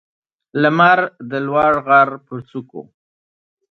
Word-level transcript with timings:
لمر 0.61 0.99
د 1.29 1.31
لوړ 1.47 1.73
غر 1.87 2.09
پر 2.25 2.37
څوکو 2.49 2.81